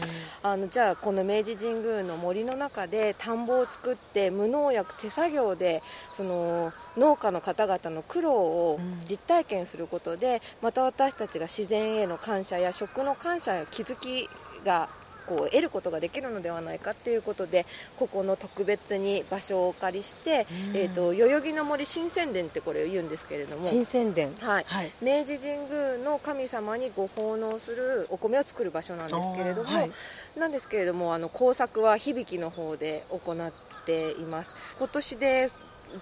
[0.43, 5.81] あのじゃあこの明治神宮の森の中で田んぼを作って無農薬手作業で
[6.13, 14.29] その農家の方々の苦労を実体験することで、また私たちが自然への感謝や食の感謝や気づき
[14.65, 14.89] が
[15.29, 17.67] こう得ることができるのではないかっていうことで
[17.99, 23.63] ここの特別に場所をお借りして、えー、と代々木の森新宣伝ってこれを言うんですけれども。
[23.63, 24.63] 新宣伝はい。
[24.65, 24.91] はい。
[25.03, 29.91] 明治神宮の神様にご奉納するお米を作る場所なんですけれども、はい。
[30.35, 33.53] なんですけれどもあの工作は響の方で行っ
[33.85, 34.51] ています。
[34.79, 35.49] 今年で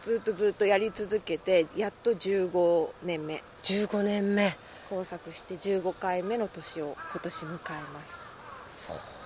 [0.01, 3.43] ずっとずっとやり続けてやっと15年目。
[3.63, 4.57] 15年目。
[4.89, 7.57] 工作して15回目の年を今年迎え
[7.93, 8.21] ます。
[8.69, 9.16] そう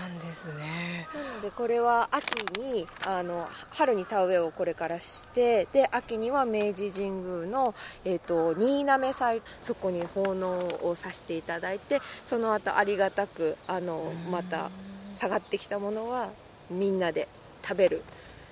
[0.00, 1.08] なんですね。
[1.14, 14.70] なのでこれは秋にあの春に田植えをこれからしてで秋には明治神宮の、えー、と新滑祭そこに奉納をさせていただいてその後ありがたくあのまた
[15.16, 16.30] 下がってきたものは
[16.70, 17.28] みんなで
[17.62, 18.02] 食べる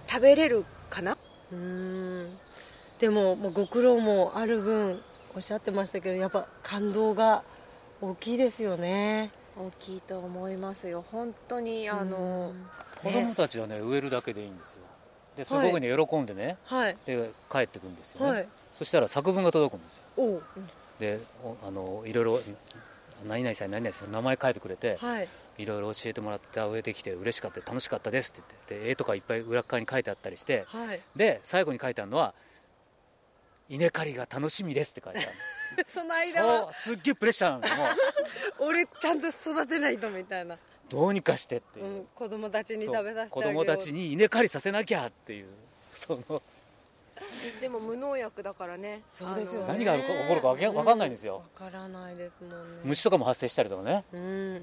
[0.09, 1.16] 食べれるかな？
[1.53, 2.31] うーん。
[2.99, 5.01] でももうご苦労もある分
[5.35, 7.45] おっしゃってましたけどやっぱ感動が
[8.03, 11.05] 大きいですよね大きいと思いますよ。
[11.11, 12.53] 本当にあの
[13.03, 14.79] 子供たちはね植えるだけでいいんですよ。
[15.37, 16.96] ですごくね喜んでねはい。
[17.07, 18.49] で帰ってくるんですよね、はい。
[18.73, 20.42] そしたら作文が届くんですよ。
[20.99, 22.40] でおあのいろいろ
[23.27, 25.29] 何々さん何々さん名前書いてくれて、はい。
[25.59, 31.01] いろいろ教えてもらって植えてきて嬉しかった楽しかったですって言ってで絵とかいっぱい裏っ側に書いてあったりしてはい。
[31.14, 32.33] で最後に書いてあるのは
[33.68, 35.29] 「稲刈りが楽しみです」って書いてある
[35.89, 36.73] その間は。
[36.73, 37.89] そうすっげえプレッシャーなんだよもう。
[38.71, 41.87] 俺ちゃんと育てないとみたいな、どうにかしてっていう。
[41.87, 43.65] う、ん、子供たちに食べさせて子あげよう。
[43.65, 45.49] 供たちに稲刈りさせなきゃっていう
[45.93, 46.43] その。
[47.61, 49.03] でも無農薬だからね。
[49.11, 49.69] そうですよね。
[49.69, 51.43] 何が起こるかわけわかんないんですよ。
[51.55, 52.81] わからないですもんね。
[52.85, 54.05] 虫とかも発生したりとかね。
[54.13, 54.61] うんうんうん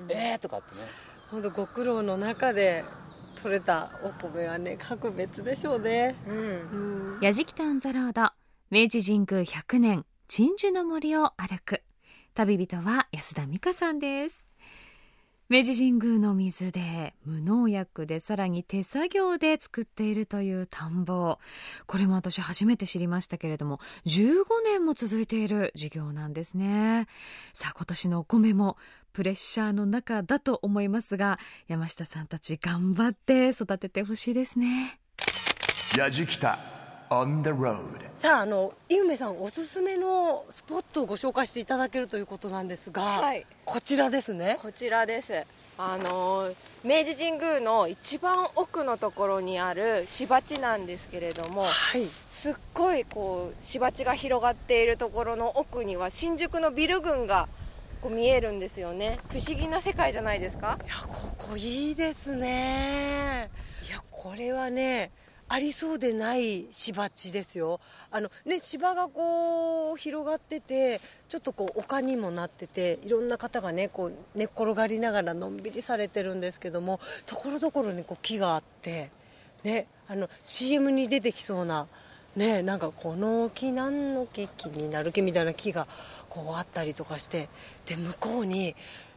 [0.00, 0.10] うん。
[0.10, 0.82] えーとかってね。
[1.30, 2.84] 本当ご苦労の中で
[3.42, 6.14] 取れたお米はね格別でしょうね。
[6.26, 6.36] うん。
[6.36, 7.20] うん。
[7.20, 8.32] やじきたオンザロード
[8.70, 11.82] 明治神宮100年鎮守の森を歩く。
[12.34, 14.46] 旅人は安田美香さんです。
[15.48, 21.38] 明治神宮の水で無農薬でさらに手作業で作っているという田んぼ。
[21.86, 27.06] これも私初めて知りましたけれども15年も続いている事業なんですね。
[27.54, 28.76] さあ今年のお米も
[29.14, 31.38] プレッシャーの中だと思いますが
[31.68, 35.00] 山下さんたち頑張って育ててほしいですね。
[35.96, 36.77] Yajikita
[37.10, 38.08] on the road.
[38.16, 43.46] さああの井梅さんおすすめのスポットをご紹介していただけるということなんですが、はい。
[43.64, 44.58] こちらですね。
[44.60, 45.46] こちらです。
[45.80, 46.50] あの
[46.82, 52.08] 明治神宮の一番奥のところにある芝地なんですけれどもはい。
[52.28, 57.48] すっごいこう芝地が広がっているところの奥には新宿のビル群が
[58.02, 59.20] こう見えるんですよね。
[59.30, 60.80] 不思議な世界じゃないですか？
[60.84, 63.48] いやここいいですね。
[63.86, 65.12] いやこれはね
[65.50, 67.80] ありそうでない芝地ですよ。
[68.10, 79.10] あのね芝がこう広がっててちょっとこう丘にもなってていろんな方がねこう寝っ転がりながらのんびりされてるんですけどもところどころにこう木があって
[79.64, 81.86] ねあの CM に出てきそうな
[82.36, 85.86] ねなんかこの木何の木気になる木みたいな木が
[86.28, 87.48] こうあったりとかして
[87.86, 88.74] で向こうに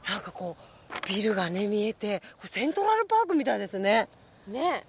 [0.07, 4.07] なんかこうビルがね見えてこセントラルパークみたいですね。
[4.47, 4.83] ね。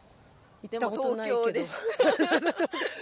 [0.63, 1.45] 行ったことないけど。
[1.51, 1.65] 東京で。
[1.67, 1.81] す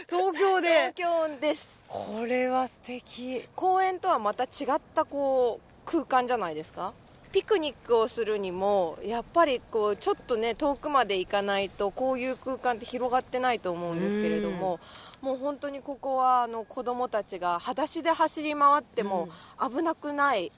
[0.08, 1.80] 東京で東京です。
[1.88, 3.44] これは素敵。
[3.54, 4.46] 公園とはまた違
[4.76, 6.92] ったこう空間じゃないですか？
[7.32, 14.80] ピクニックをするにもやっぱりこうちょっとね遠くまで行かないとこういう空間って広がってないと思うんですけれども
[15.20, 19.28] もう本当にここはあの子供たちが裸足で走り回っても
[19.60, 20.50] 危なくない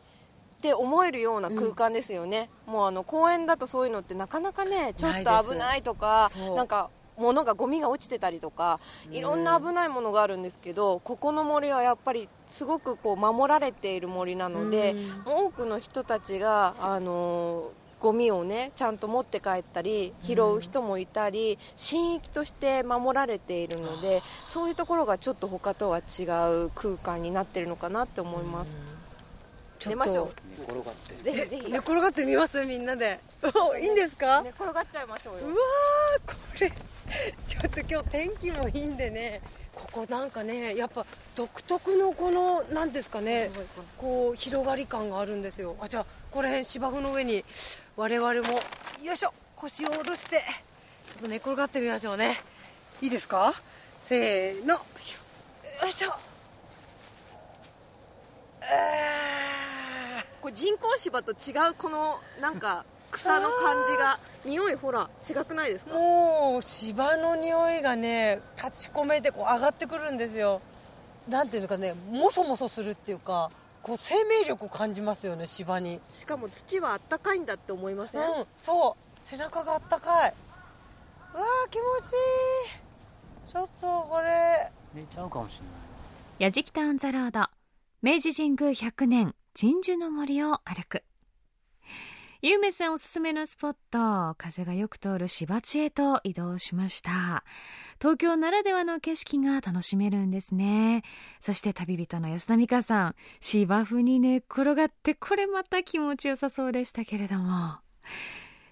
[0.63, 8.79] って思えるような空間ですよね、もうあの公園だとそういうのってなかなかねちょっと危ないとかなんかものがゴミが落ちてたりとか
[9.11, 14.95] いろんな危ないものがあるんですけどここの森はやっぱりすごくこう守られている森なので
[15.27, 26.23] 多くの人たちがあのゴミをねちゃんと持って帰ったり拾う人もいたり神域として守られているのでそういうところがちょっと他とは違
[26.65, 28.73] う空間になってるのかなって思います。
[28.73, 28.92] ちょ
[29.83, 29.91] っと。
[29.91, 31.15] 出ましょ寝転がって。
[31.15, 31.73] うぜひぜひ。
[31.73, 33.21] 寝転がってみますみんなで。
[33.71, 34.43] お いいんですか？
[34.43, 35.41] 寝転がっちゃいましょうよ。
[35.47, 36.71] うわーこれ。
[37.47, 39.41] ちょっと今日天気もいいんでね。
[39.75, 43.51] ここなんかねやっぱ独特のこのなんですかね。
[43.99, 45.77] こう広がり感があるんですよ。
[45.81, 47.45] あじゃあこの辺芝生の上に
[47.97, 48.61] 我々も
[49.03, 50.37] よいしょ腰を下ろして
[51.07, 52.41] ちょっと寝転がってみましょうね。
[53.01, 53.55] いいですか？
[54.01, 54.75] せーの。
[54.75, 54.81] よ
[55.89, 56.13] いしょ。
[56.13, 56.19] あ
[60.41, 65.99] これ人工芝と違うこのなんか草の感じが匂いほら違くないですーか？
[65.99, 70.61] もう芝の匂いがね立ち込めてこう上がってくるんですよ。
[71.29, 73.51] なんていうのかねもそもそするっていうか
[73.83, 76.01] こう生命力を感じますよね芝に。
[76.19, 79.23] しかも土はあったかいんだって思いません、うんそう。
[79.23, 80.35] 背中があったかい。
[81.35, 83.53] うわー気持ちいい。
[83.53, 84.71] ちょっとこれ。
[84.95, 85.69] 寝ちゃうかもしれない。
[86.39, 87.47] やじきたオンザロード
[88.05, 91.05] 明治神宮100年鎮守の森を歩く。
[92.41, 97.45] ゆうめさんおすすめのスポット風がよく通る芝地へと移動しました。
[98.01, 101.05] 東京ならではの景色が楽しめるんですね。
[101.39, 107.79] そして旅人の安田美香さん芝生に寝っ転がってこれまた気持ちよさそうでしたけれども。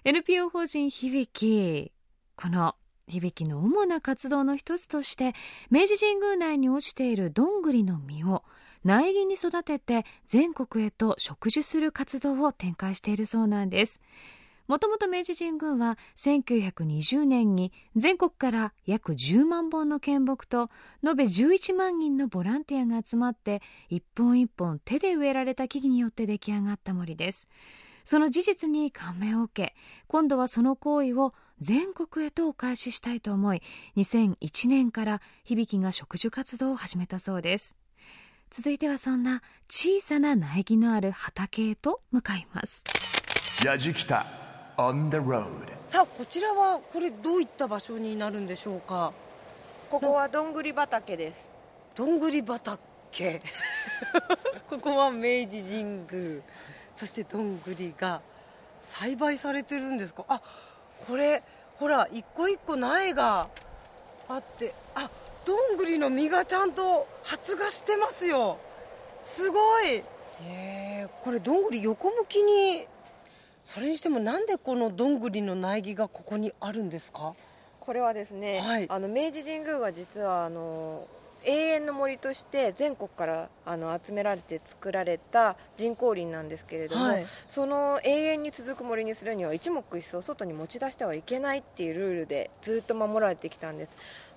[0.03, 1.93] NPO 法人響き
[2.35, 2.75] この
[3.07, 5.31] 響きの主な活動の一つとして
[5.69, 8.43] 明治神宮内に落ちているどんぐりの実を
[8.83, 14.01] 苗木に育てて全国へと植樹する活動を展開しているそうなんです。
[14.67, 20.69] もともと明治神宮は1920年に全国から約10万本の献木と
[21.05, 27.49] 延べ11万人のボランティアが集まって一本一本手で植えられた木々によって出来上がった森です。
[28.03, 29.75] その事実に感銘を受け
[30.07, 33.61] 今度はその行為を全国へとお返ししたいと思い
[33.95, 37.75] 2001年から響が植樹活動を始めたそうです。
[38.53, 42.83] 続いてはそんな小さな苗木のある畑へと向かいます。
[43.63, 44.25] Yajikita
[44.77, 45.47] on the road.
[45.87, 49.13] さあこちらはこれどういった場所になるんでしょうか？
[49.89, 51.47] ここはどんぐり畑です。
[51.95, 52.81] どんぐり畑。
[54.69, 56.41] ここは明治神宮。
[56.97, 58.21] そしてどんぐりが
[58.83, 60.25] 栽培されてるんですか？
[60.27, 60.41] あ
[61.07, 61.41] これ
[61.77, 63.47] ほら一個一個苗が
[64.27, 65.09] あってあ
[65.45, 68.57] どんぐりの実がちゃんと発芽してますよ。
[69.21, 69.97] すごい。
[69.97, 70.03] へ
[70.41, 71.07] え。
[71.23, 72.85] これどんぐり横向きに
[73.63, 77.33] それにしてもなんでこのどんぐりの苗木がここにあるんですか？
[77.79, 78.85] これはですね、はい。
[78.89, 81.07] あの明治神宮が実はあの
[81.43, 87.25] 永遠の森として全国からあの集められて作られた人工林なんですけれども、はい。
[87.47, 93.91] その永遠に続く森にするには一目一層外に持ち出してはいけないっていうルールでずっと守られてきたんです、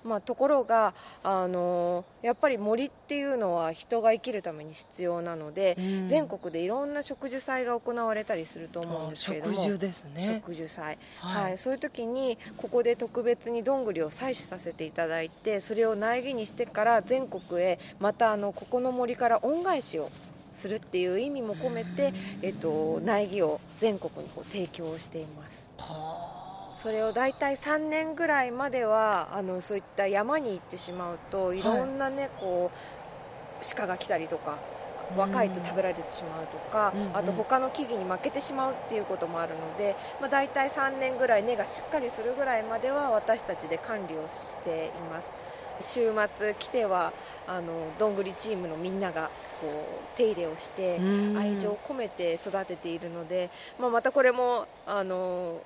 [0.05, 6.07] まあ、ところがあのやっぱり森っていうのは人が生きるために必要なので、うん。
[6.07, 10.41] 全国でいろんな植樹祭が行われたりすると思うんですけれども植樹ですね。
[10.45, 11.43] 植樹祭、はい。
[11.43, 11.57] はい。
[11.57, 20.11] そういう時にここで特別にどんぐりを採取させていただいてそれを苗木にしてから全国へまたあのここの森から恩返しを
[20.53, 25.69] するっていう意味も込めて、えっと、苗木を全国にこう提供しています
[26.85, 34.59] それを大体3年ぐらいまではあのそういった山に行ってしまうといろんなね、こう鹿が来たりとか
[35.17, 37.17] 若いと食べられてしまうとか、うんうん。
[37.17, 45.27] あと他の木々に負けてしまうっていうこともあるので、まあ、大体3年ぐらい根がしっかりするぐらいまでは私たちで管理をしています。
[45.81, 47.13] 週末来ては
[47.47, 51.35] あのどんぐりチームのみんながこう手入れをしてうん。
[51.35, 55.61] 愛情を込めて育てているので、まあ、またこれもあの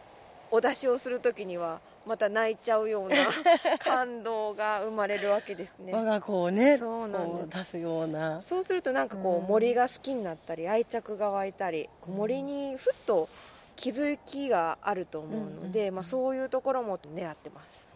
[0.51, 3.15] お出しをする時にはまた泣いちゃうような
[3.79, 5.93] 感動が生まれるわけですね。
[5.93, 8.41] 我が子をねそうなん出すような。
[8.41, 13.29] そうするとなんかこうんう森が好きになったり愛着が湧いたり森にふっと
[13.75, 17.87] 気づきがあると思うので、まあ、そういうところも狙ってます。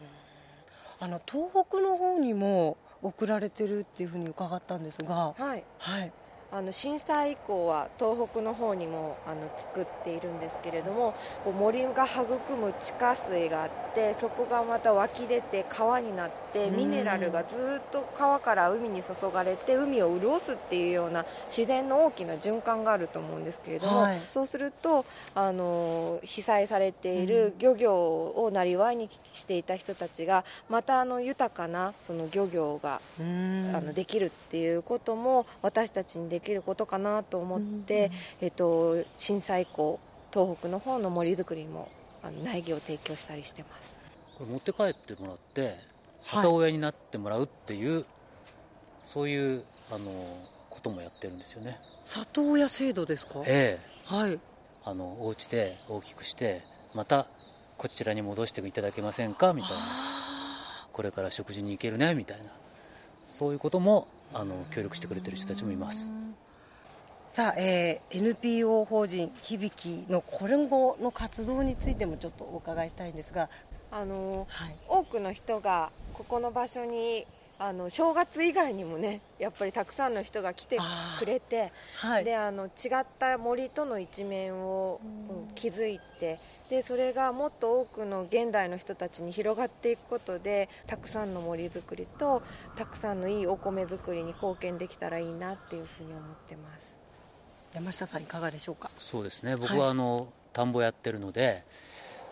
[1.00, 5.34] あの東北の方にも送られてるっていうふうに伺ったんですが。
[5.36, 5.64] はい。
[5.78, 6.12] はい
[6.54, 40.00] あの震災以降は東北の方にもあの作っているんですけれどもこう森が育む地下水があっってそこがまた湧き出て川になってミネラルがずっと川から海に注がれて海を潤すっていうような自然の大きな循環があると思うんですけれども、はい、そうするとあの被災されている漁業をなりわいにしていた人たちがまたあの豊かなその漁業があのできるっていうことも私たちにできることかなと思って、えっと、震災以降
[40.32, 41.88] 東北の方の森づくりも
[42.22, 43.96] あの苗木を提供したりしてます。
[44.36, 45.76] これ持って帰ってもらって
[46.18, 48.04] 里親になってもらうっていう、はい、
[49.02, 50.10] そういうあの
[50.70, 51.78] こともやってるんですよね。
[52.02, 53.42] 里親制度ですか？
[53.46, 54.14] ええ。
[54.14, 54.38] はい。
[54.84, 56.62] あのお家で大きくして
[56.94, 57.26] また
[57.78, 59.52] こちらに戻していただけませんか？
[59.52, 59.78] みたいな。
[60.92, 62.14] これから食事に行けるね？
[62.14, 62.44] みたいな。
[63.26, 66.12] そういうこともあの協力してくれてる人たちもいます
[67.34, 73.50] さあ、えー、NPO 法人響きの今後の活動についてもちょっとお伺いしたいんですが、
[73.90, 77.26] あの、はい、多くの人がここの場所に
[77.58, 80.78] あの正月以外にもねやっぱりたくさんの人が来て
[81.18, 82.68] くれて、はい、であの違
[83.00, 86.38] った森との一面を、うん、気づいて
[86.70, 92.44] でそれがもっと多くの現代の人たちに広がっていくことでたくさんの森づくりと
[92.76, 97.03] たくさんのいいお米作りに貢献できたらいいなっていうふうに思ってます。
[97.74, 98.90] 山下さんいかがでしょうか？
[98.98, 99.56] そうですね。
[99.56, 101.64] 僕はあの、はい、田んぼやってるので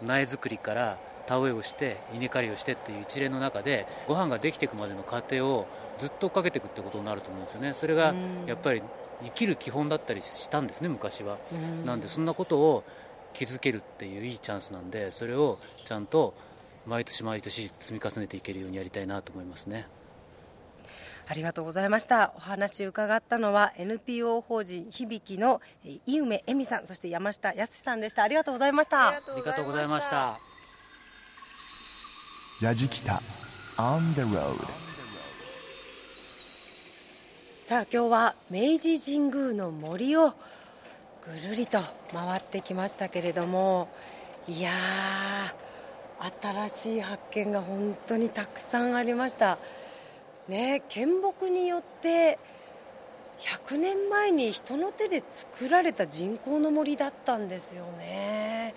[0.01, 5.67] 苗作りから田植えをして稲刈りをしてっていう一連の中でご飯ができていくまでの過程を
[5.97, 7.75] ずっと追っかけていくってことになると思うんですよね。
[7.75, 8.15] それが
[8.47, 8.83] やっぱり
[9.25, 11.39] 生きる基本だったりしたんですね昔は。
[11.85, 12.85] なんでそんなことを
[13.35, 16.35] 気づけるっていういいチャンスなんでそれをちゃんと
[16.87, 19.87] 毎年毎年積み重ねていけるようにやりたいなと思いますね。
[21.27, 22.33] ありがとうございました。
[22.37, 25.61] お話伺ったのは NPO 法人響の
[26.07, 28.23] 井梅恵美さんそして山下康さんでした。
[28.23, 29.09] ありがとうございました。
[29.09, 30.39] ありがとうございました。
[32.63, 33.21] やじきた
[33.77, 34.55] On the road
[37.61, 41.81] さあ今日は明治神宮の森をぐるりと
[42.13, 43.89] 回ってきましたけれども
[44.47, 44.71] いや
[46.41, 49.59] 新しい発見が本当にたくさんありました
[50.53, 52.39] ね、献木によって
[53.39, 58.75] 100年前に人の手で作られた人工の森だったんですよね。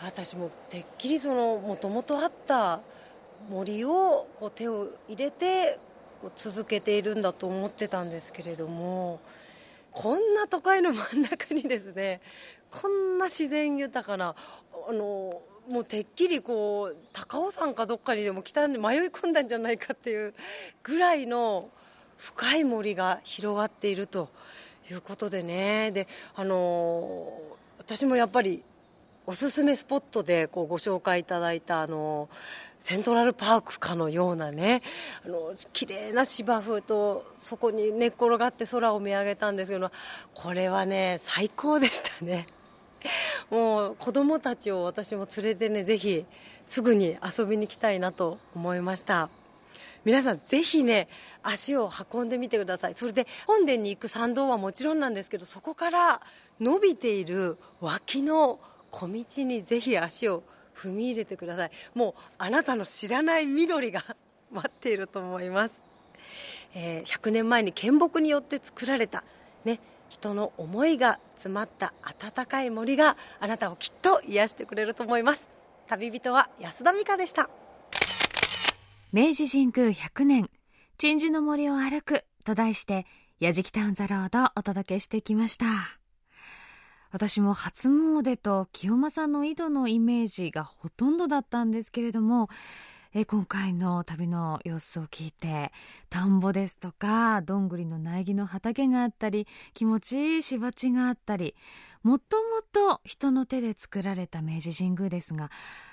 [0.00, 2.80] 私もてっきりそのもともとあった
[3.50, 5.78] 森をこう手を入れて
[6.22, 9.20] こう続けているんだと思ってたんですけれども
[9.92, 12.22] こんな都会の真ん中にですね
[12.70, 14.34] こんな自然豊かな
[14.88, 20.34] あのもうてっきりこう高尾山かどっかにでも来たんで迷い込んだんじゃないかっていう
[20.82, 21.68] ぐらいの
[22.18, 24.28] 深い森が広がっていると
[24.90, 27.40] いうことでねであの
[27.78, 28.62] 私もやっぱり
[29.26, 32.28] おすすめスポットでこうご紹介いただいたあの
[32.78, 34.82] セントラルパークかのようなね
[35.24, 39.90] あの綺麗な芝生とそこに寝っ転がって空を見上げたんですけど
[40.34, 42.46] これはね最高でしたね。
[43.50, 46.24] もう子供たちを私も連れてねぜひ
[46.66, 49.28] すぐに遊びに来たいなと思いました。
[50.04, 51.08] 皆さんぜひね
[51.42, 52.94] 足を運んでみてください。
[52.94, 56.20] それで本殿に行く参道はもちろんなんですけどそこから
[56.60, 60.42] 伸びている脇の小道にぜひ足を
[60.76, 61.70] 踏み入れてください。
[61.94, 64.04] もうあなたの知らない緑が
[64.52, 65.74] 待っていると思います、
[66.74, 69.24] えー、100年前に献木によって作られた
[69.64, 69.80] ね
[70.14, 75.50] 人の思いが詰まった温かい森があなたをきっと癒してくれると思います。
[75.88, 77.50] 旅人は安田美香でした。
[79.12, 80.50] 明治神宮100年。
[80.98, 83.06] 鎮守の森を歩くと題して
[83.40, 85.66] 矢敷タウンザロードお届けしてきました。
[87.10, 92.48] 私も初詣と清正の井戸のイメージがほとんどだったんですけれども
[93.16, 95.70] え今回の旅の様子を聞いて
[96.10, 101.54] 田んぼですとかどんぐりの苗木の畑があったり気持ちいい芝地があったり
[102.02, 105.52] もともと人の手で作られた明治神宮ですが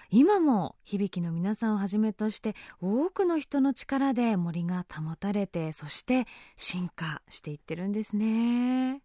[0.09, 6.25] 今も響きの皆さんをはじめとして多くの人の力で森が保たれてそして
[6.57, 8.95] 進化していってるんですね。
[8.95, 8.99] い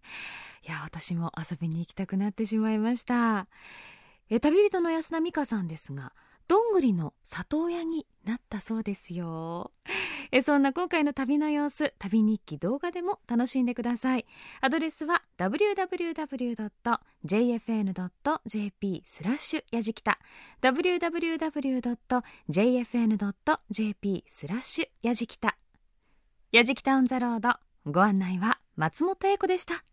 [0.65, 3.47] や私も遊びに行きたくなってしまいました。
[4.31, 6.13] え旅人の安田美香さんですが
[6.49, 9.73] どんぐりの里親になったそうですよ。
[10.33, 14.27] えそんな今回の旅の様子旅日記動画でも楽しんでください。
[14.61, 16.63] アドレスは www.jfn.jp
[19.05, 20.19] スラッシュやじきた
[20.63, 21.45] www.jfn.jp
[24.27, 25.57] スラッシュやじきた
[26.53, 27.55] やじきたオンザロード
[27.91, 29.85] ご案内は松本英子でした